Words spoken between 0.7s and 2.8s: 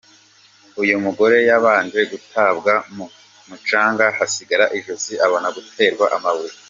Uyu mugore yabanje gutabwa